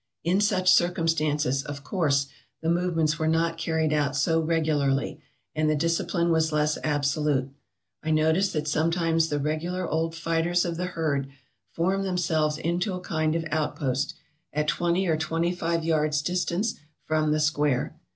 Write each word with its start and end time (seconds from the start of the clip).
In 0.23 0.41
such 0.41 0.73
circumstances, 0.73 1.61
of 1.61 1.83
course, 1.83 2.25
the 2.63 2.71
movements 2.71 3.19
were 3.19 3.27
not 3.27 3.59
carried 3.59 3.93
out 3.93 4.15
so 4.15 4.41
regularly, 4.41 5.21
and 5.53 5.69
the 5.69 5.75
discipline 5.75 6.31
was 6.31 6.51
less 6.51 6.79
absolute. 6.83 7.51
I 8.01 8.09
noticed 8.09 8.51
that 8.53 8.67
sometimes 8.67 9.29
the 9.29 9.37
regular 9.37 9.87
old 9.87 10.15
fighters 10.15 10.65
of 10.65 10.75
the 10.77 10.87
herd 10.87 11.27
formed 11.69 12.03
themselves 12.03 12.57
into 12.57 12.93
a 12.95 12.99
kind 12.99 13.35
of 13.35 13.45
outpost, 13.51 14.15
at 14.51 14.67
twenty 14.67 15.05
or 15.05 15.17
twenty 15.17 15.51
five 15.53 15.85
yards' 15.85 16.23
distance 16.23 16.79
from 17.05 17.31
the 17.31 17.39
square. 17.39 17.93